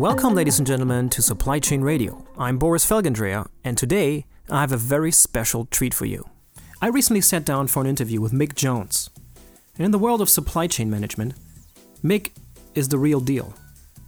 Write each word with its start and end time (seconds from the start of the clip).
Welcome, 0.00 0.32
ladies 0.32 0.58
and 0.58 0.66
gentlemen, 0.66 1.10
to 1.10 1.20
Supply 1.20 1.58
Chain 1.58 1.82
Radio. 1.82 2.26
I'm 2.38 2.56
Boris 2.56 2.86
Felgendreher, 2.86 3.46
and 3.62 3.76
today 3.76 4.24
I 4.48 4.62
have 4.62 4.72
a 4.72 4.78
very 4.78 5.12
special 5.12 5.66
treat 5.66 5.92
for 5.92 6.06
you. 6.06 6.26
I 6.80 6.86
recently 6.86 7.20
sat 7.20 7.44
down 7.44 7.66
for 7.66 7.82
an 7.82 7.86
interview 7.86 8.18
with 8.18 8.32
Mick 8.32 8.54
Jones. 8.54 9.10
And 9.76 9.84
in 9.84 9.90
the 9.90 9.98
world 9.98 10.22
of 10.22 10.30
supply 10.30 10.68
chain 10.68 10.88
management, 10.88 11.34
Mick 12.02 12.30
is 12.74 12.88
the 12.88 12.96
real 12.96 13.20
deal. 13.20 13.52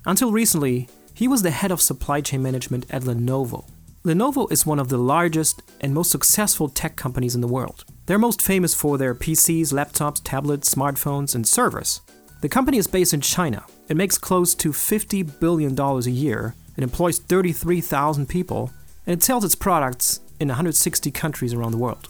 Until 0.07 0.33
recently, 0.33 0.89
he 1.13 1.29
was 1.29 1.43
the 1.43 1.51
head 1.51 1.71
of 1.71 1.83
supply 1.83 2.23
chain 2.23 2.43
management 2.43 2.87
at 2.89 3.03
Lenovo. 3.03 3.69
Lenovo 4.03 4.51
is 4.51 4.65
one 4.65 4.79
of 4.79 4.89
the 4.89 4.97
largest 4.97 5.61
and 5.83 5.93
most 5.93 6.11
successful 6.11 6.71
tech 6.71 6.97
companies 6.97 7.35
in 7.35 7.43
the 7.43 7.47
world. 7.47 7.85
They're 8.07 8.19
most 8.19 8.41
famous 8.41 8.75
for 8.75 8.97
their 8.97 9.15
PCs, 9.15 9.75
laptops, 9.75 10.23
tablets, 10.25 10.75
smartphones, 10.75 11.35
and 11.35 11.47
servers. 11.47 12.01
The 12.43 12.49
company 12.49 12.77
is 12.77 12.89
based 12.89 13.15
in 13.15 13.21
China. 13.21 13.65
It 13.89 13.97
makes 13.97 14.19
close 14.19 14.53
to 14.57 14.73
$50 14.73 15.39
billion 15.39 15.79
a 15.79 16.00
year, 16.11 16.57
it 16.77 16.83
employs 16.83 17.21
33,000 17.21 18.29
people, 18.29 18.73
and 19.07 19.14
it 19.14 19.23
sells 19.23 19.45
its 19.45 19.55
products 19.55 20.19
in 20.41 20.49
160 20.49 21.13
countries 21.13 21.55
around 21.55 21.71
the 21.71 21.79
world. 21.79 22.09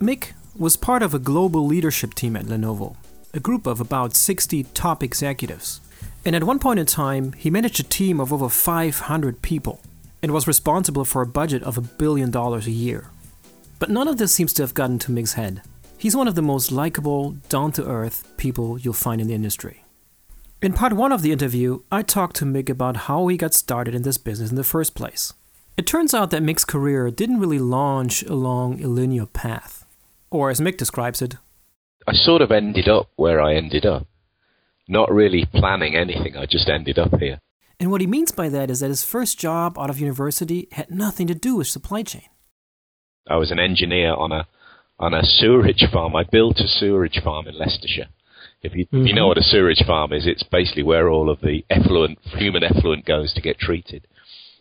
Mick 0.00 0.32
was 0.56 0.76
part 0.76 1.04
of 1.04 1.14
a 1.14 1.20
global 1.20 1.64
leadership 1.64 2.14
team 2.14 2.34
at 2.34 2.46
Lenovo, 2.46 2.96
a 3.32 3.38
group 3.38 3.68
of 3.68 3.80
about 3.80 4.16
60 4.16 4.64
top 4.74 5.04
executives. 5.04 5.80
And 6.24 6.34
at 6.34 6.42
one 6.42 6.58
point 6.58 6.80
in 6.80 6.86
time, 6.86 7.32
he 7.34 7.48
managed 7.48 7.78
a 7.78 7.84
team 7.84 8.18
of 8.18 8.32
over 8.32 8.48
500 8.48 9.42
people 9.42 9.80
and 10.20 10.32
was 10.32 10.48
responsible 10.48 11.04
for 11.04 11.22
a 11.22 11.26
budget 11.26 11.62
of 11.62 11.78
a 11.78 11.82
billion 11.82 12.32
dollars 12.32 12.66
a 12.66 12.72
year. 12.72 13.10
But 13.78 13.90
none 13.90 14.08
of 14.08 14.18
this 14.18 14.32
seems 14.32 14.52
to 14.54 14.64
have 14.64 14.74
gotten 14.74 14.98
to 14.98 15.12
Mick's 15.12 15.34
head. 15.34 15.62
He's 15.98 16.14
one 16.14 16.28
of 16.28 16.36
the 16.36 16.42
most 16.42 16.70
likable, 16.70 17.32
down 17.48 17.72
to 17.72 17.84
earth 17.84 18.36
people 18.36 18.78
you'll 18.78 18.92
find 18.92 19.20
in 19.20 19.26
the 19.26 19.34
industry. 19.34 19.84
In 20.62 20.72
part 20.72 20.92
one 20.92 21.10
of 21.10 21.22
the 21.22 21.32
interview, 21.32 21.80
I 21.90 22.02
talked 22.02 22.36
to 22.36 22.44
Mick 22.44 22.68
about 22.68 23.08
how 23.08 23.26
he 23.26 23.36
got 23.36 23.52
started 23.52 23.96
in 23.96 24.02
this 24.02 24.16
business 24.16 24.50
in 24.50 24.56
the 24.56 24.62
first 24.62 24.94
place. 24.94 25.32
It 25.76 25.88
turns 25.88 26.14
out 26.14 26.30
that 26.30 26.42
Mick's 26.42 26.64
career 26.64 27.10
didn't 27.10 27.40
really 27.40 27.58
launch 27.58 28.22
along 28.22 28.82
a 28.82 28.86
linear 28.86 29.26
path. 29.26 29.86
Or, 30.30 30.50
as 30.50 30.60
Mick 30.60 30.76
describes 30.76 31.20
it, 31.20 31.34
I 32.06 32.12
sort 32.12 32.42
of 32.42 32.52
ended 32.52 32.88
up 32.88 33.10
where 33.16 33.40
I 33.40 33.56
ended 33.56 33.84
up. 33.84 34.06
Not 34.86 35.12
really 35.12 35.46
planning 35.52 35.96
anything, 35.96 36.36
I 36.36 36.46
just 36.46 36.68
ended 36.68 36.98
up 36.98 37.18
here. 37.18 37.40
And 37.80 37.90
what 37.90 38.00
he 38.00 38.06
means 38.06 38.30
by 38.30 38.48
that 38.50 38.70
is 38.70 38.80
that 38.80 38.88
his 38.88 39.04
first 39.04 39.36
job 39.36 39.76
out 39.76 39.90
of 39.90 39.98
university 40.00 40.68
had 40.72 40.92
nothing 40.92 41.26
to 41.26 41.34
do 41.34 41.56
with 41.56 41.66
supply 41.66 42.04
chain. 42.04 42.28
I 43.28 43.36
was 43.36 43.50
an 43.50 43.58
engineer 43.58 44.14
on 44.14 44.32
a 44.32 44.46
on 44.98 45.14
a 45.14 45.22
sewerage 45.22 45.84
farm. 45.92 46.16
I 46.16 46.24
built 46.24 46.58
a 46.58 46.68
sewerage 46.68 47.20
farm 47.22 47.46
in 47.46 47.58
Leicestershire. 47.58 48.08
If 48.62 48.74
you, 48.74 48.86
mm-hmm. 48.86 49.02
if 49.02 49.08
you 49.08 49.14
know 49.14 49.28
what 49.28 49.38
a 49.38 49.42
sewerage 49.42 49.82
farm 49.86 50.12
is, 50.12 50.26
it's 50.26 50.42
basically 50.42 50.82
where 50.82 51.08
all 51.08 51.30
of 51.30 51.40
the 51.40 51.64
effluent, 51.70 52.18
human 52.24 52.64
effluent 52.64 53.04
goes 53.04 53.32
to 53.34 53.40
get 53.40 53.58
treated. 53.58 54.06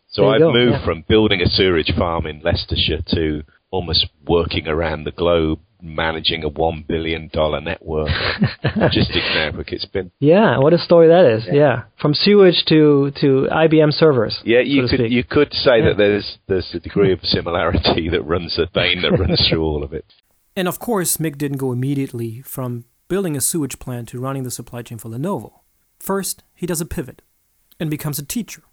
So 0.09 0.27
I've 0.29 0.41
moved 0.41 0.77
yeah. 0.79 0.85
from 0.85 1.03
building 1.07 1.41
a 1.41 1.47
sewerage 1.47 1.91
farm 1.97 2.25
in 2.25 2.41
Leicestershire 2.41 3.01
to 3.09 3.43
almost 3.71 4.07
working 4.25 4.67
around 4.67 5.03
the 5.03 5.11
globe 5.11 5.59
managing 5.81 6.43
a 6.43 6.49
one 6.49 6.83
billion 6.87 7.29
dollar 7.31 7.61
network 7.61 8.09
logistics 8.75 9.29
network. 9.35 9.71
It's 9.71 9.85
been 9.85 10.11
yeah, 10.19 10.57
what 10.59 10.73
a 10.73 10.77
story 10.77 11.07
that 11.07 11.25
is. 11.25 11.45
Yeah, 11.47 11.53
yeah. 11.53 11.83
from 12.01 12.13
sewage 12.13 12.63
to 12.67 13.11
to 13.21 13.47
IBM 13.51 13.93
servers. 13.93 14.39
Yeah, 14.43 14.59
you 14.59 14.87
so 14.87 14.97
could 14.97 15.11
you 15.11 15.23
could 15.23 15.53
say 15.53 15.79
yeah. 15.79 15.89
that 15.89 15.97
there's 15.97 16.37
there's 16.47 16.69
a 16.73 16.79
degree 16.79 17.11
of 17.11 17.19
similarity 17.23 18.09
that 18.09 18.23
runs 18.23 18.57
a 18.57 18.67
vein 18.73 19.01
that 19.01 19.11
runs 19.17 19.47
through 19.49 19.63
all 19.63 19.83
of 19.83 19.93
it. 19.93 20.05
And 20.57 20.67
of 20.67 20.79
course, 20.79 21.17
Mick 21.17 21.37
didn't 21.37 21.57
go 21.57 21.71
immediately 21.71 22.41
from 22.41 22.85
building 23.07 23.37
a 23.37 23.41
sewage 23.41 23.77
plant 23.77 24.09
to 24.09 24.19
running 24.19 24.41
the 24.41 24.49
supply 24.49 24.81
chain 24.81 24.97
for 24.97 25.07
Lenovo. 25.07 25.59
First, 25.99 26.41
he 26.55 26.65
does 26.65 26.81
a 26.81 26.85
pivot 26.85 27.21
and 27.79 27.91
becomes 27.91 28.17
a 28.17 28.25
teacher. 28.25 28.63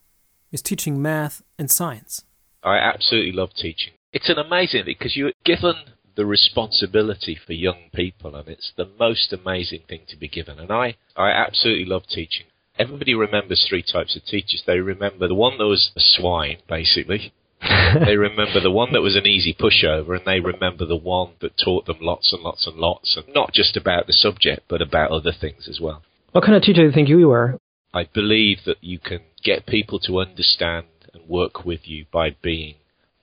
He's 0.50 0.62
teaching 0.62 1.02
math 1.02 1.42
and 1.58 1.70
science. 1.70 2.24
I 2.62 2.78
absolutely 2.78 3.33
love 3.33 3.50
teaching. 3.55 3.92
It's 4.12 4.30
an 4.30 4.39
amazing 4.39 4.84
thing 4.84 4.95
because 4.98 5.17
you're 5.17 5.33
given 5.45 5.74
the 6.17 6.27
responsibility 6.27 7.39
for 7.47 7.52
young 7.52 7.91
people, 7.92 8.36
and 8.36 8.48
it's 8.48 8.73
the 8.77 8.89
most 8.98 9.33
amazing 9.33 9.83
thing 9.89 10.02
to 10.08 10.17
be 10.17 10.29
given. 10.29 10.58
And 10.58 10.70
I, 10.70 10.97
I 11.17 11.30
absolutely 11.30 11.85
love 11.85 12.05
teaching. 12.08 12.47
Everybody 12.79 13.14
remembers 13.14 13.64
three 13.69 13.83
types 13.83 14.17
of 14.17 14.25
teachers. 14.25 14.63
They 14.67 14.80
remember 14.80 15.29
the 15.29 15.35
one 15.35 15.58
that 15.58 15.67
was 15.67 15.91
a 15.97 16.01
swine, 16.01 16.58
basically. 16.69 17.33
they 18.05 18.17
remember 18.17 18.61
the 18.61 18.70
one 18.70 18.92
that 18.92 19.01
was 19.01 19.17
an 19.17 19.27
easy 19.27 19.55
pushover, 19.55 20.17
and 20.17 20.27
they 20.27 20.41
remember 20.41 20.85
the 20.85 20.97
one 20.97 21.33
that 21.41 21.57
taught 21.57 21.86
them 21.86 21.98
lots 22.01 22.33
and 22.33 22.42
lots 22.42 22.67
and 22.67 22.77
lots, 22.77 23.17
and 23.17 23.33
not 23.35 23.52
just 23.52 23.77
about 23.77 24.07
the 24.07 24.13
subject, 24.13 24.63
but 24.69 24.83
about 24.83 25.11
other 25.11 25.33
things 25.33 25.69
as 25.69 25.81
well. 25.81 26.02
What 26.33 26.45
kind 26.45 26.57
of 26.57 26.63
teacher 26.63 26.83
do 26.83 26.86
you 26.86 26.92
think 26.92 27.08
you 27.08 27.29
were? 27.29 27.58
I 27.92 28.08
believe 28.13 28.58
that 28.67 28.83
you 28.83 28.98
can 28.98 29.20
get 29.45 29.67
people 29.67 30.01
to 30.01 30.19
understand 30.19 30.86
and 31.13 31.29
work 31.29 31.64
with 31.64 31.81
you 31.85 32.07
by 32.13 32.31
being 32.42 32.75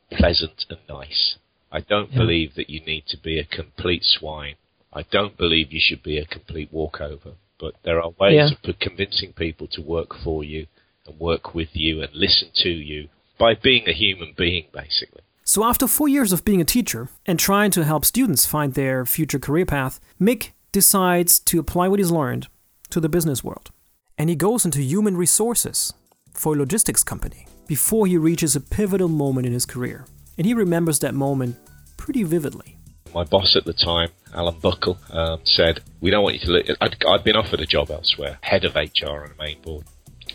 pleasant 0.09 0.65
and 0.69 0.79
nice. 0.87 1.35
I 1.71 1.79
don't 1.79 2.11
yeah. 2.11 2.17
believe 2.17 2.55
that 2.55 2.69
you 2.69 2.81
need 2.81 3.05
to 3.07 3.17
be 3.17 3.39
a 3.39 3.45
complete 3.45 4.03
swine. 4.03 4.55
I 4.93 5.03
don't 5.03 5.37
believe 5.37 5.71
you 5.71 5.79
should 5.81 6.03
be 6.03 6.17
a 6.17 6.25
complete 6.25 6.69
walkover. 6.71 7.33
But 7.59 7.75
there 7.83 8.01
are 8.01 8.09
ways 8.19 8.51
yeah. 8.63 8.69
of 8.69 8.79
convincing 8.79 9.33
people 9.33 9.67
to 9.73 9.81
work 9.81 10.15
for 10.23 10.43
you 10.43 10.65
and 11.05 11.19
work 11.19 11.53
with 11.53 11.69
you 11.73 12.01
and 12.01 12.09
listen 12.13 12.49
to 12.55 12.69
you 12.69 13.07
by 13.37 13.53
being 13.53 13.87
a 13.87 13.93
human 13.93 14.33
being, 14.35 14.65
basically. 14.73 15.21
So, 15.43 15.63
after 15.63 15.87
four 15.87 16.07
years 16.07 16.31
of 16.33 16.45
being 16.45 16.61
a 16.61 16.65
teacher 16.65 17.09
and 17.25 17.37
trying 17.39 17.71
to 17.71 17.83
help 17.83 18.05
students 18.05 18.45
find 18.45 18.73
their 18.73 19.05
future 19.05 19.39
career 19.39 19.65
path, 19.65 19.99
Mick 20.19 20.51
decides 20.71 21.39
to 21.39 21.59
apply 21.59 21.87
what 21.87 21.99
he's 21.99 22.11
learned 22.11 22.47
to 22.89 22.99
the 22.99 23.09
business 23.09 23.43
world. 23.43 23.71
And 24.17 24.29
he 24.29 24.35
goes 24.35 24.65
into 24.65 24.81
human 24.81 25.17
resources 25.17 25.93
for 26.33 26.53
a 26.53 26.57
logistics 26.57 27.03
company 27.03 27.47
before 27.67 28.07
he 28.07 28.17
reaches 28.17 28.55
a 28.55 28.61
pivotal 28.61 29.07
moment 29.07 29.47
in 29.47 29.53
his 29.53 29.65
career. 29.65 30.05
And 30.41 30.47
he 30.47 30.55
remembers 30.55 30.97
that 31.01 31.13
moment 31.13 31.55
pretty 31.97 32.23
vividly. 32.23 32.75
My 33.13 33.23
boss 33.23 33.55
at 33.55 33.63
the 33.63 33.73
time, 33.73 34.09
Alan 34.33 34.57
Buckle, 34.59 34.97
um, 35.11 35.41
said, 35.43 35.81
We 36.01 36.09
don't 36.09 36.23
want 36.23 36.41
you 36.41 36.47
to. 36.47 36.51
Lo-. 36.53 36.75
I'd, 36.81 36.95
I'd 37.07 37.23
been 37.23 37.35
offered 37.35 37.59
a 37.59 37.67
job 37.67 37.91
elsewhere, 37.91 38.39
head 38.41 38.65
of 38.65 38.73
HR 38.73 39.21
on 39.23 39.29
a 39.29 39.35
main 39.39 39.61
board. 39.61 39.85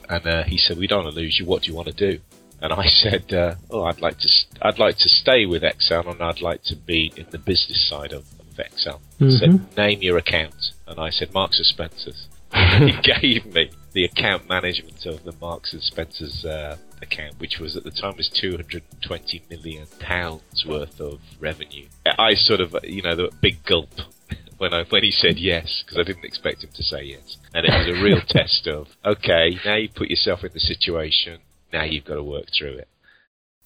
And 0.09 0.25
uh, 0.25 0.45
he 0.45 0.59
said, 0.59 0.79
We 0.79 0.87
don't 0.87 1.03
want 1.03 1.17
to 1.17 1.21
lose 1.21 1.41
you. 1.41 1.45
What 1.45 1.63
do 1.63 1.71
you 1.73 1.75
want 1.75 1.89
to 1.89 1.93
do? 1.93 2.21
And 2.63 2.73
I 2.73 2.87
said, 3.03 3.33
uh, 3.33 3.57
"Oh, 3.69 3.83
I'd 3.83 4.01
like 4.01 4.19
to. 4.19 4.29
St- 4.29 4.59
I'd 4.63 4.79
like 4.79 4.97
to 4.99 5.09
stay 5.09 5.45
with 5.45 5.65
Exel, 5.65 6.09
and 6.09 6.23
I'd 6.23 6.41
like 6.41 6.63
to 6.67 6.77
be 6.77 7.13
in 7.17 7.27
the 7.33 7.39
business 7.39 7.89
side 7.89 8.13
of, 8.13 8.23
of 8.39 8.57
Exel." 8.59 9.01
He 9.19 9.25
mm-hmm. 9.25 9.37
said, 9.39 9.77
"Name 9.77 10.03
your 10.03 10.19
account," 10.19 10.71
and 10.87 11.01
I 11.01 11.11
said, 11.11 11.35
"Marks 11.35 11.59
and 11.59 11.67
Spencers." 11.67 12.29
he 12.55 12.93
gave 13.03 13.53
me 13.53 13.73
the 13.93 14.05
account 14.05 14.49
management 14.49 15.05
of 15.05 15.25
the 15.25 15.35
Marks 15.41 15.73
and 15.73 15.83
Spencers 15.83 16.45
uh, 16.45 16.77
account, 17.03 17.39
which 17.39 17.59
was 17.61 17.77
at 17.77 17.85
the 17.85 17.91
time 17.91 18.17
was 18.17 18.31
220 18.41 19.43
million 19.51 19.87
pounds 20.01 20.65
worth 20.67 21.01
of 21.01 21.21
revenue. 21.39 21.87
I 22.07 22.35
sort 22.35 22.61
of, 22.61 22.75
you 22.83 23.03
know, 23.03 23.17
the 23.17 23.31
big 23.41 23.65
gulp 23.65 23.91
when 24.59 24.73
I 24.73 24.85
when 24.89 25.03
he 25.03 25.11
said 25.11 25.39
yes 25.39 25.83
because 25.85 25.99
I 25.99 26.03
didn't 26.03 26.25
expect 26.25 26.65
him 26.65 26.71
to 26.75 26.83
say 26.83 27.03
yes, 27.05 27.37
and 27.55 27.67
it 27.67 27.71
was 27.71 27.89
a 27.89 28.03
real 28.03 28.21
test 28.29 28.67
of 28.67 28.89
okay, 29.05 29.59
now 29.65 29.77
you 29.77 29.89
put 29.95 30.11
yourself 30.11 30.45
in 30.45 30.51
the 30.53 30.61
situation, 30.61 31.41
now 31.73 31.85
you've 31.85 32.05
got 32.05 32.15
to 32.15 32.25
work 32.25 32.47
through 32.57 32.79
it. 32.79 32.89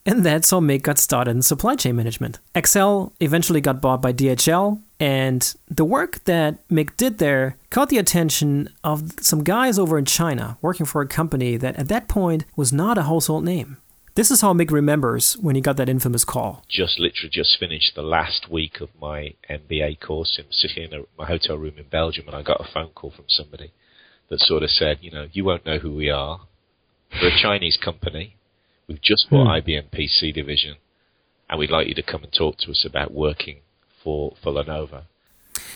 And 0.06 0.25
that's 0.25 0.50
how 0.50 0.61
Mick 0.61 0.83
got 0.83 0.99
started 0.99 1.33
in 1.33 1.43
supply 1.43 1.75
chain 1.75 1.97
management. 1.97 2.38
Exel 2.55 3.12
eventually 3.21 3.61
got 3.61 3.83
bought 3.83 4.00
by 4.00 4.12
DHL, 4.12 4.81
and 4.99 5.55
the 5.69 5.84
work 5.84 6.25
that 6.25 6.66
Mick 6.69 6.97
did 6.97 7.19
there 7.19 7.56
caught 7.69 7.91
the 7.91 7.99
attention 7.99 8.71
of 8.83 9.12
some 9.21 9.44
guys 9.44 9.78
over 9.78 9.99
in 9.99 10.05
China 10.05 10.59
working 10.62 10.87
for 10.87 11.03
a 11.03 11.06
company 11.06 11.56
that 11.56 11.77
at 11.77 11.89
that 11.89 12.09
point 12.09 12.44
was 12.56 12.72
not 12.72 12.99
a 12.99 13.03
household 13.03 13.44
name. 13.44 13.77
This 14.15 14.31
is 14.31 14.41
how 14.41 14.53
Mick 14.53 14.71
remembers 14.71 15.34
when 15.34 15.55
he 15.55 15.62
got 15.62 15.77
that 15.77 15.89
infamous 15.89 16.25
call. 16.25 16.65
Just 16.69 16.99
literally 16.99 17.31
just 17.31 17.59
finished 17.59 17.94
the 17.94 18.03
last 18.03 18.50
week 18.50 18.81
of 18.81 18.89
my 19.00 19.34
MBA 19.49 20.00
course 20.00 20.37
and 20.39 20.49
sitting 20.50 20.91
in 20.91 21.00
a, 21.00 21.03
my 21.16 21.27
hotel 21.27 21.56
room 21.56 21.75
in 21.77 21.84
Belgium, 21.84 22.27
and 22.27 22.34
I 22.34 22.43
got 22.43 22.60
a 22.60 22.72
phone 22.72 22.91
call 22.91 23.12
from 23.12 23.27
somebody 23.28 23.72
that 24.28 24.41
sort 24.41 24.62
of 24.62 24.71
said, 24.71 24.99
you 25.03 25.10
know, 25.10 25.28
you 25.33 25.44
won't 25.44 25.66
know 25.66 25.78
who 25.78 25.95
we 25.95 26.10
are. 26.10 26.41
We're 27.21 27.28
a 27.28 27.42
Chinese 27.42 27.78
company 27.83 28.36
We've 28.91 29.01
just 29.01 29.31
bought 29.31 29.45
hmm. 29.45 29.71
IBM 29.71 29.91
PC 29.91 30.34
division, 30.34 30.75
and 31.48 31.60
we'd 31.60 31.71
like 31.71 31.87
you 31.87 31.95
to 31.95 32.03
come 32.03 32.25
and 32.25 32.33
talk 32.33 32.59
to 32.59 32.72
us 32.72 32.84
about 32.84 33.15
working 33.15 33.60
for, 34.03 34.34
for 34.42 34.53
Lenovo. 34.53 35.03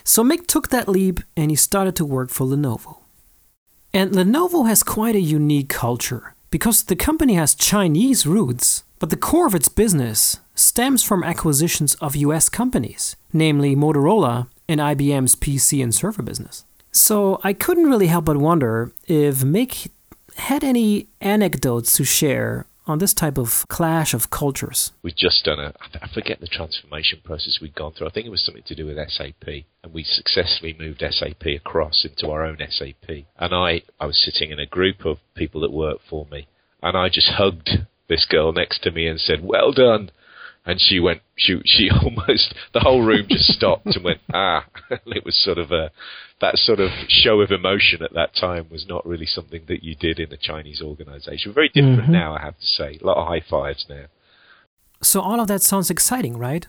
So 0.02 0.24
Mick 0.24 0.48
took 0.48 0.70
that 0.70 0.88
leap 0.88 1.20
and 1.36 1.48
he 1.48 1.56
started 1.56 1.94
to 1.96 2.04
work 2.04 2.30
for 2.30 2.44
Lenovo. 2.44 3.02
And 3.92 4.10
Lenovo 4.10 4.66
has 4.66 4.82
quite 4.82 5.14
a 5.14 5.20
unique 5.20 5.68
culture 5.68 6.34
because 6.50 6.82
the 6.82 6.96
company 6.96 7.34
has 7.34 7.54
Chinese 7.54 8.26
roots, 8.26 8.82
but 8.98 9.10
the 9.10 9.16
core 9.16 9.46
of 9.46 9.54
its 9.54 9.68
business 9.68 10.40
stems 10.56 11.04
from 11.04 11.22
acquisitions 11.22 11.94
of 11.96 12.16
US 12.16 12.48
companies, 12.48 13.14
namely 13.32 13.76
Motorola 13.76 14.48
and 14.68 14.80
IBM's 14.80 15.36
PC 15.36 15.80
and 15.80 15.94
server 15.94 16.22
business. 16.22 16.64
So 16.90 17.40
I 17.44 17.52
couldn't 17.52 17.88
really 17.88 18.08
help 18.08 18.24
but 18.24 18.38
wonder 18.38 18.90
if 19.06 19.36
Mick 19.36 19.88
had 20.36 20.64
any 20.64 21.06
anecdotes 21.20 21.96
to 21.96 22.04
share 22.04 22.66
on 22.86 22.98
this 22.98 23.14
type 23.14 23.38
of 23.38 23.64
clash 23.68 24.14
of 24.14 24.30
cultures? 24.30 24.92
We've 25.02 25.16
just 25.16 25.44
done 25.44 25.58
a, 25.58 25.72
I 26.02 26.08
forget 26.12 26.40
the 26.40 26.46
transformation 26.46 27.20
process 27.24 27.58
we'd 27.60 27.74
gone 27.74 27.92
through. 27.92 28.08
I 28.08 28.10
think 28.10 28.26
it 28.26 28.30
was 28.30 28.44
something 28.44 28.64
to 28.66 28.74
do 28.74 28.86
with 28.86 28.98
SAP. 29.08 29.46
And 29.82 29.92
we 29.92 30.04
successfully 30.04 30.76
moved 30.78 31.02
SAP 31.08 31.44
across 31.56 32.04
into 32.04 32.30
our 32.30 32.44
own 32.44 32.58
SAP. 32.68 33.24
And 33.38 33.54
I, 33.54 33.82
I 33.98 34.06
was 34.06 34.22
sitting 34.22 34.50
in 34.50 34.58
a 34.58 34.66
group 34.66 35.04
of 35.04 35.18
people 35.34 35.60
that 35.62 35.72
work 35.72 35.98
for 36.08 36.26
me. 36.30 36.46
and 36.82 36.96
I 36.96 37.08
just 37.08 37.30
hugged 37.30 37.70
this 38.08 38.26
girl 38.28 38.52
next 38.52 38.82
to 38.82 38.90
me 38.90 39.06
and 39.06 39.18
said, 39.18 39.38
"Well 39.42 39.72
done." 39.72 40.10
And 40.66 40.80
she 40.80 40.98
went, 40.98 41.20
she, 41.36 41.60
she 41.64 41.90
almost, 42.02 42.54
the 42.72 42.80
whole 42.80 43.02
room 43.02 43.26
just 43.28 43.52
stopped 43.52 43.86
and 43.86 44.04
went, 44.04 44.20
ah. 44.32 44.64
it 45.06 45.24
was 45.24 45.36
sort 45.36 45.58
of 45.58 45.70
a, 45.70 45.90
that 46.40 46.56
sort 46.56 46.80
of 46.80 46.90
show 47.08 47.40
of 47.40 47.50
emotion 47.50 48.02
at 48.02 48.14
that 48.14 48.34
time 48.34 48.66
was 48.70 48.86
not 48.88 49.06
really 49.06 49.26
something 49.26 49.62
that 49.68 49.82
you 49.82 49.94
did 49.94 50.18
in 50.18 50.32
a 50.32 50.36
Chinese 50.36 50.80
organization. 50.82 51.52
Very 51.52 51.68
different 51.68 52.02
mm-hmm. 52.02 52.12
now, 52.12 52.34
I 52.34 52.40
have 52.40 52.58
to 52.58 52.66
say. 52.66 52.98
A 53.02 53.06
lot 53.06 53.18
of 53.18 53.26
high 53.26 53.42
fives 53.48 53.86
now. 53.88 54.06
So 55.02 55.20
all 55.20 55.40
of 55.40 55.48
that 55.48 55.62
sounds 55.62 55.90
exciting, 55.90 56.38
right? 56.38 56.66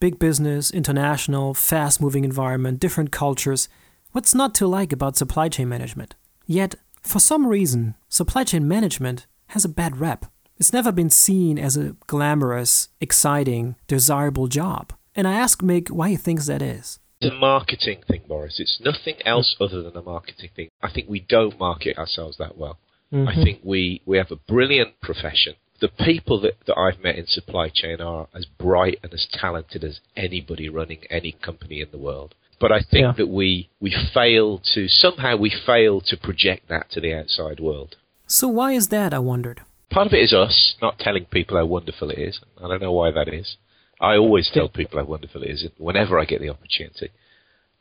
Big 0.00 0.18
business, 0.18 0.70
international, 0.70 1.54
fast 1.54 2.00
moving 2.00 2.24
environment, 2.24 2.80
different 2.80 3.12
cultures. 3.12 3.68
What's 4.12 4.34
not 4.34 4.54
to 4.56 4.66
like 4.66 4.92
about 4.92 5.16
supply 5.16 5.48
chain 5.48 5.68
management? 5.68 6.14
Yet, 6.46 6.76
for 7.02 7.20
some 7.20 7.46
reason, 7.46 7.94
supply 8.08 8.44
chain 8.44 8.66
management 8.66 9.26
has 9.48 9.64
a 9.64 9.68
bad 9.68 9.98
rep. 9.98 10.26
It's 10.56 10.72
never 10.72 10.92
been 10.92 11.10
seen 11.10 11.58
as 11.58 11.76
a 11.76 11.96
glamorous, 12.06 12.88
exciting, 13.00 13.74
desirable 13.88 14.46
job. 14.46 14.92
And 15.16 15.26
I 15.26 15.34
ask 15.34 15.60
Mick 15.62 15.90
why 15.90 16.10
he 16.10 16.16
thinks 16.16 16.46
that 16.46 16.62
is. 16.62 17.00
It's 17.20 17.34
a 17.34 17.38
marketing 17.38 18.02
thing, 18.06 18.22
Boris. 18.28 18.60
It's 18.60 18.80
nothing 18.80 19.16
else 19.26 19.56
other 19.60 19.82
than 19.82 19.96
a 19.96 20.02
marketing 20.02 20.50
thing. 20.54 20.68
I 20.82 20.92
think 20.92 21.08
we 21.08 21.20
don't 21.20 21.58
market 21.58 21.98
ourselves 21.98 22.36
that 22.38 22.56
well. 22.56 22.78
Mm-hmm. 23.12 23.28
I 23.28 23.34
think 23.34 23.60
we, 23.64 24.02
we 24.06 24.16
have 24.18 24.30
a 24.30 24.36
brilliant 24.36 25.00
profession. 25.00 25.54
The 25.80 25.88
people 25.88 26.40
that, 26.42 26.54
that 26.66 26.78
I've 26.78 27.02
met 27.02 27.16
in 27.16 27.26
supply 27.26 27.68
chain 27.72 28.00
are 28.00 28.28
as 28.34 28.46
bright 28.46 29.00
and 29.02 29.12
as 29.12 29.26
talented 29.32 29.82
as 29.82 30.00
anybody 30.16 30.68
running 30.68 31.00
any 31.10 31.32
company 31.32 31.80
in 31.80 31.88
the 31.90 31.98
world. 31.98 32.34
But 32.60 32.70
I 32.70 32.78
think 32.78 33.02
yeah. 33.02 33.12
that 33.16 33.28
we, 33.28 33.70
we 33.80 33.94
fail 34.14 34.60
to, 34.74 34.86
somehow 34.86 35.36
we 35.36 35.50
fail 35.50 36.00
to 36.02 36.16
project 36.16 36.68
that 36.68 36.90
to 36.92 37.00
the 37.00 37.12
outside 37.12 37.58
world. 37.58 37.96
So 38.26 38.46
why 38.46 38.72
is 38.72 38.88
that, 38.88 39.12
I 39.12 39.18
wondered? 39.18 39.62
Part 39.94 40.08
of 40.08 40.12
it 40.12 40.22
is 40.22 40.32
us 40.32 40.74
not 40.82 40.98
telling 40.98 41.24
people 41.26 41.56
how 41.56 41.66
wonderful 41.66 42.10
it 42.10 42.18
is. 42.18 42.40
I 42.58 42.66
don't 42.66 42.82
know 42.82 42.90
why 42.90 43.12
that 43.12 43.32
is. 43.32 43.56
I 44.00 44.16
always 44.16 44.50
tell 44.52 44.68
people 44.68 44.98
how 44.98 45.04
wonderful 45.04 45.44
it 45.44 45.50
is 45.50 45.66
whenever 45.78 46.18
I 46.18 46.24
get 46.24 46.40
the 46.40 46.48
opportunity. 46.48 47.10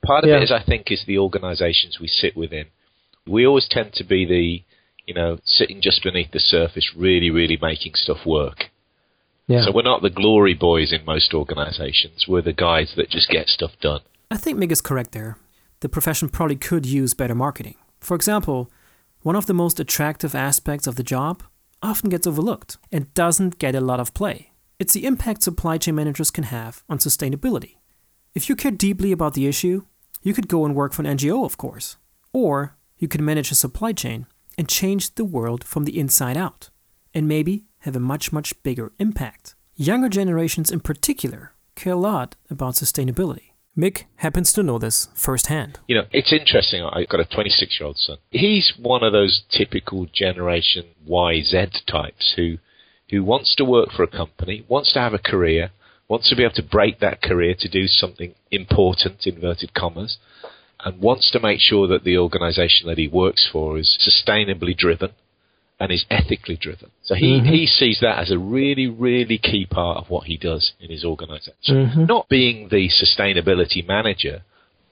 Part 0.05 0.23
of 0.23 0.29
yeah. 0.29 0.37
it 0.37 0.43
is, 0.43 0.51
I 0.51 0.63
think, 0.63 0.91
is 0.91 1.03
the 1.07 1.17
organisations 1.17 1.97
we 1.99 2.07
sit 2.07 2.37
within. 2.37 2.65
We 3.25 3.47
always 3.47 3.67
tend 3.67 3.93
to 3.93 4.03
be 4.03 4.25
the, 4.25 4.63
you 5.07 5.15
know, 5.15 5.39
sitting 5.43 5.81
just 5.81 6.03
beneath 6.03 6.31
the 6.31 6.39
surface, 6.39 6.91
really, 6.95 7.31
really 7.31 7.57
making 7.59 7.93
stuff 7.95 8.27
work. 8.27 8.65
Yeah. 9.47 9.65
So 9.65 9.71
we're 9.73 9.81
not 9.81 10.03
the 10.03 10.11
glory 10.11 10.53
boys 10.53 10.93
in 10.93 11.03
most 11.05 11.33
organisations. 11.33 12.25
We're 12.27 12.43
the 12.43 12.53
guys 12.53 12.93
that 12.95 13.09
just 13.09 13.27
get 13.27 13.47
stuff 13.47 13.71
done. 13.81 14.01
I 14.29 14.37
think 14.37 14.59
Mick 14.59 14.71
is 14.71 14.81
correct 14.81 15.13
there. 15.13 15.37
The 15.79 15.89
profession 15.89 16.29
probably 16.29 16.57
could 16.57 16.85
use 16.85 17.15
better 17.15 17.33
marketing. 17.33 17.75
For 17.99 18.13
example, 18.13 18.69
one 19.23 19.35
of 19.35 19.47
the 19.47 19.53
most 19.55 19.79
attractive 19.79 20.35
aspects 20.35 20.85
of 20.85 20.95
the 20.95 21.03
job 21.03 21.41
often 21.83 22.09
gets 22.09 22.25
overlooked 22.25 22.77
and 22.91 23.13
doesn't 23.13 23.59
get 23.59 23.75
a 23.75 23.81
lot 23.81 23.99
of 23.99 24.13
play. 24.13 24.51
It's 24.79 24.93
the 24.93 25.05
impact 25.05 25.43
supply 25.43 25.77
chain 25.77 25.95
managers 25.95 26.31
can 26.31 26.45
have 26.45 26.83
on 26.89 26.97
sustainability. 26.97 27.75
If 28.33 28.49
you 28.49 28.55
care 28.55 28.71
deeply 28.71 29.11
about 29.11 29.35
the 29.35 29.45
issue, 29.45 29.83
you 30.23 30.33
could 30.33 30.47
go 30.47 30.65
and 30.65 30.73
work 30.73 30.93
for 30.93 31.03
an 31.03 31.17
NGO, 31.17 31.45
of 31.45 31.57
course. 31.57 31.97
Or 32.31 32.77
you 32.97 33.07
could 33.07 33.21
manage 33.21 33.51
a 33.51 33.55
supply 33.55 33.91
chain 33.91 34.25
and 34.57 34.67
change 34.67 35.15
the 35.15 35.25
world 35.25 35.63
from 35.63 35.83
the 35.83 35.99
inside 35.99 36.37
out, 36.37 36.69
and 37.13 37.27
maybe 37.27 37.65
have 37.79 37.95
a 37.95 37.99
much, 37.99 38.31
much 38.31 38.61
bigger 38.63 38.91
impact. 38.97 39.55
Younger 39.75 40.09
generations 40.09 40.71
in 40.71 40.79
particular 40.79 41.53
care 41.75 41.93
a 41.93 41.97
lot 41.97 42.35
about 42.49 42.75
sustainability. 42.75 43.52
Mick 43.75 44.03
happens 44.17 44.53
to 44.53 44.61
know 44.61 44.77
this 44.77 45.07
firsthand. 45.15 45.79
You 45.87 45.95
know, 45.95 46.05
it's 46.11 46.31
interesting. 46.31 46.83
I've 46.83 47.09
got 47.09 47.19
a 47.19 47.25
26 47.25 47.79
year 47.79 47.87
old 47.87 47.97
son. 47.97 48.17
He's 48.29 48.73
one 48.79 49.03
of 49.03 49.13
those 49.13 49.43
typical 49.49 50.05
Generation 50.05 50.89
YZ 51.09 51.85
types 51.87 52.33
who, 52.35 52.57
who 53.09 53.23
wants 53.23 53.55
to 53.55 53.65
work 53.65 53.89
for 53.91 54.03
a 54.03 54.07
company, 54.07 54.63
wants 54.67 54.93
to 54.93 54.99
have 54.99 55.13
a 55.13 55.19
career, 55.19 55.71
wants 56.07 56.29
to 56.29 56.35
be 56.35 56.43
able 56.43 56.53
to 56.55 56.63
break 56.63 56.99
that 56.99 57.23
career 57.23 57.55
to 57.57 57.67
do 57.67 57.87
something 57.87 58.35
important, 58.51 59.25
inverted 59.25 59.73
commas, 59.73 60.17
and 60.85 61.01
wants 61.01 61.31
to 61.31 61.39
make 61.39 61.59
sure 61.59 61.87
that 61.87 62.03
the 62.03 62.17
organization 62.17 62.87
that 62.87 62.99
he 62.99 63.07
works 63.07 63.49
for 63.51 63.79
is 63.79 63.97
sustainably 63.99 64.77
driven 64.77 65.13
and 65.83 65.91
is 65.91 66.05
ethically 66.09 66.55
driven. 66.55 66.91
So 67.03 67.13
he, 67.13 67.33
mm-hmm. 67.33 67.45
he 67.45 67.65
sees 67.65 67.99
that 67.99 68.17
as 68.17 68.31
a 68.31 68.37
really, 68.37 68.87
really 68.87 69.37
key 69.37 69.67
part 69.69 69.97
of 69.97 70.09
what 70.09 70.27
he 70.27 70.37
does 70.37 70.71
in 70.79 70.89
his 70.89 71.03
organization. 71.03 71.53
Mm-hmm. 71.69 72.05
Not 72.05 72.29
being 72.29 72.69
the 72.69 72.87
sustainability 72.89 73.85
manager, 73.85 74.43